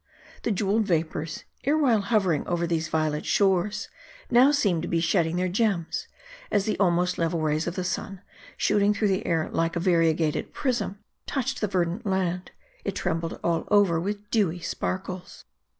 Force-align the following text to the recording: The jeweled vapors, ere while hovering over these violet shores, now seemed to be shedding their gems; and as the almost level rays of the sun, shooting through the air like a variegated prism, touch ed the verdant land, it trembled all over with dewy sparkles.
The 0.41 0.49
jeweled 0.51 0.85
vapors, 0.87 1.43
ere 1.63 1.77
while 1.77 2.01
hovering 2.01 2.47
over 2.47 2.65
these 2.65 2.87
violet 2.87 3.23
shores, 3.23 3.87
now 4.31 4.49
seemed 4.49 4.81
to 4.81 4.87
be 4.87 4.99
shedding 4.99 5.35
their 5.35 5.47
gems; 5.47 6.07
and 6.49 6.55
as 6.57 6.65
the 6.65 6.75
almost 6.79 7.19
level 7.19 7.39
rays 7.41 7.67
of 7.67 7.75
the 7.75 7.83
sun, 7.83 8.23
shooting 8.57 8.95
through 8.95 9.09
the 9.09 9.27
air 9.27 9.47
like 9.51 9.75
a 9.75 9.79
variegated 9.79 10.53
prism, 10.55 10.97
touch 11.27 11.51
ed 11.51 11.57
the 11.59 11.67
verdant 11.67 12.03
land, 12.03 12.49
it 12.83 12.95
trembled 12.95 13.39
all 13.43 13.67
over 13.69 13.99
with 13.99 14.27
dewy 14.31 14.59
sparkles. 14.59 15.45